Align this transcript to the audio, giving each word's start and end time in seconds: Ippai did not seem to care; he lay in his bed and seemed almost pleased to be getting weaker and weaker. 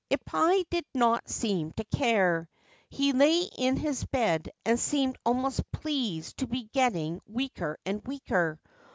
Ippai 0.09 0.65
did 0.71 0.85
not 0.95 1.29
seem 1.29 1.73
to 1.73 1.83
care; 1.83 2.49
he 2.89 3.13
lay 3.13 3.43
in 3.55 3.77
his 3.77 4.03
bed 4.03 4.49
and 4.65 4.79
seemed 4.79 5.15
almost 5.23 5.61
pleased 5.71 6.37
to 6.37 6.47
be 6.47 6.63
getting 6.73 7.21
weaker 7.27 7.77
and 7.85 8.01
weaker. 8.07 8.59